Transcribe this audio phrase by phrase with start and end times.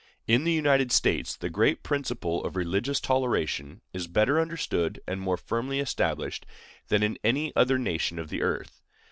[0.25, 5.37] In the United States, the great principle of religious toleration is better understood and more
[5.37, 6.43] firmly established
[6.87, 8.81] than in any other nation of the earth.